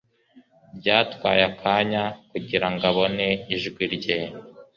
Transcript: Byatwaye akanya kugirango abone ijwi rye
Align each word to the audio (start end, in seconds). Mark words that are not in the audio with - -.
Byatwaye 0.77 1.41
akanya 1.51 2.03
kugirango 2.29 2.83
abone 2.91 3.27
ijwi 3.55 3.83
rye 3.95 4.17